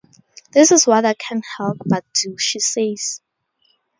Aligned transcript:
This 0.51 0.71
is 0.71 0.87
what 0.87 1.05
I 1.05 1.13
can't 1.13 1.45
help 1.59 1.77
but 1.85 2.03
do, 2.23 2.35
she 2.35 2.59
says. 2.59 3.21